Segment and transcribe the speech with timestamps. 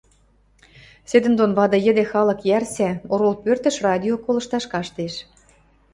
[1.09, 5.13] Седӹндон вады йӹде халык йӓрсӓ, орол пӧртӹш радио колышташ каштеш...